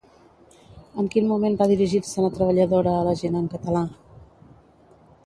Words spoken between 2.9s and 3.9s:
a l'agent en català?